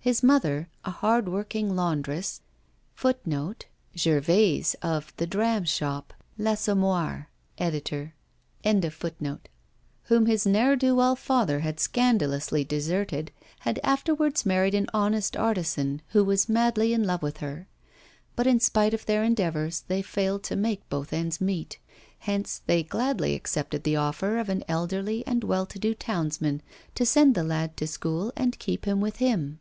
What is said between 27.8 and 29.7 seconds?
school and keep him with him.